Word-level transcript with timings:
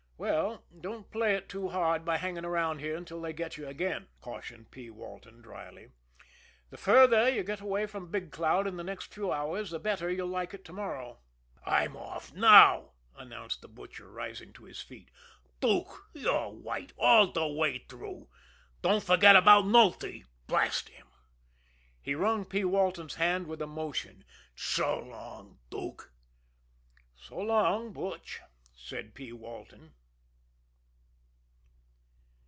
"Well, 0.21 0.63
don't 0.79 1.09
play 1.09 1.33
it 1.33 1.49
too 1.49 1.69
hard 1.69 2.05
by 2.05 2.17
hanging 2.17 2.45
around 2.45 2.77
here 2.77 2.95
until 2.95 3.19
they 3.19 3.33
get 3.33 3.57
you 3.57 3.67
again," 3.67 4.07
cautioned 4.19 4.69
P. 4.69 4.87
Walton 4.91 5.41
dryly. 5.41 5.93
"The 6.69 6.77
further 6.77 7.27
you 7.27 7.41
get 7.43 7.59
away 7.59 7.87
from 7.87 8.11
Big 8.11 8.31
Cloud 8.31 8.67
in 8.67 8.77
the 8.77 8.83
next 8.83 9.11
few 9.11 9.31
hours, 9.31 9.71
the 9.71 9.79
better 9.79 10.11
you'll 10.11 10.27
like 10.27 10.53
it 10.53 10.63
to 10.65 10.73
morrow." 10.73 11.21
"I'm 11.65 11.97
off 11.97 12.31
now," 12.35 12.91
announced 13.17 13.63
the 13.63 13.67
Butcher, 13.67 14.11
rising 14.11 14.53
to 14.53 14.65
his 14.65 14.79
feet. 14.79 15.09
"Dook, 15.59 16.07
you're 16.13 16.49
white 16.49 16.93
all 16.99 17.25
de 17.31 17.47
way 17.47 17.79
through. 17.79 18.27
Don't 18.83 19.03
forget 19.03 19.35
about 19.35 19.65
Nulty, 19.65 20.25
blast 20.45 20.89
him!" 20.89 21.07
He 21.99 22.13
wrung 22.13 22.45
P. 22.45 22.63
Walton's 22.63 23.15
hand 23.15 23.47
with 23.47 23.59
emotion. 23.59 24.23
"So 24.55 24.99
long, 24.99 25.57
Dook!" 25.71 26.13
"So 27.15 27.39
long, 27.39 27.91
Butch!" 27.91 28.39
said 28.75 29.15
P. 29.15 29.31
Walton. 29.33 29.95